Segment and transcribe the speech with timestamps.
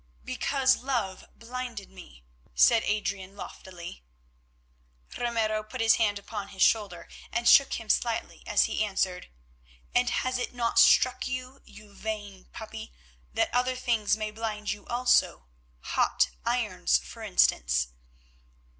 [0.23, 4.03] "Because love blinded me," said Adrian loftily.
[5.15, 9.29] Ramiro put his hand upon his shoulder and shook him slightly as he answered:
[9.93, 12.91] "And has it not struck you, you vain puppy,
[13.35, 17.89] that other things may blind you also—hot irons, for instance?"